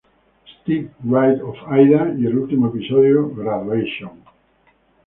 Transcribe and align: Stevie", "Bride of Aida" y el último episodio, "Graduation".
Stevie", 0.63 0.89
"Bride 1.01 1.41
of 1.43 1.55
Aida" 1.69 2.11
y 2.17 2.25
el 2.25 2.35
último 2.39 2.69
episodio, 2.69 3.29
"Graduation". 3.35 4.23